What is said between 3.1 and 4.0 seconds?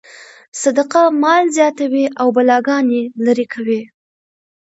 لرې کوي.